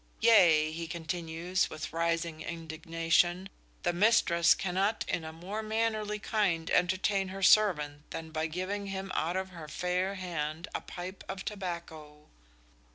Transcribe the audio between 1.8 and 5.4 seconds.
rising indignation, "the mistress cannot in a